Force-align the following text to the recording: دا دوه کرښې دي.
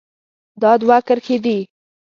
دا 0.61 0.71
دوه 0.81 0.97
کرښې 1.07 1.37
دي. 1.43 1.57